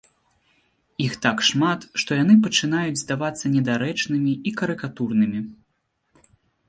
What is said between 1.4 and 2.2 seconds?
шмат, што